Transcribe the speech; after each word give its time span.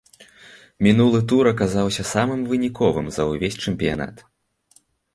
Мінулы 0.87 1.19
тур 1.33 1.51
аказаўся 1.53 2.03
самым 2.13 2.41
выніковым 2.51 3.07
за 3.19 3.31
ўвесь 3.31 3.61
чэмпіянат. 3.69 4.29